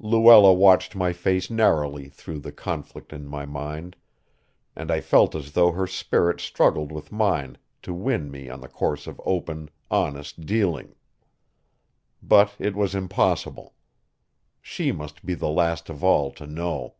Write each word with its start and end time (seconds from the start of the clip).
Luella 0.00 0.52
watched 0.52 0.96
my 0.96 1.12
face 1.12 1.48
narrowly 1.48 2.08
through 2.08 2.40
the 2.40 2.50
conflict 2.50 3.12
in 3.12 3.24
my 3.24 3.46
mind, 3.46 3.94
and 4.74 4.90
I 4.90 5.00
felt 5.00 5.36
as 5.36 5.52
though 5.52 5.70
her 5.70 5.86
spirit 5.86 6.40
struggled 6.40 6.90
with 6.90 7.12
mine 7.12 7.56
to 7.82 7.94
win 7.94 8.28
me 8.28 8.46
to 8.48 8.56
the 8.56 8.66
course 8.66 9.06
of 9.06 9.20
open, 9.24 9.70
honest 9.88 10.44
dealing. 10.44 10.96
But 12.20 12.56
it 12.58 12.74
was 12.74 12.96
impossible. 12.96 13.74
She 14.60 14.90
must 14.90 15.24
be 15.24 15.34
the 15.34 15.50
last 15.50 15.88
of 15.88 16.02
all 16.02 16.32
to 16.32 16.48
know. 16.48 16.96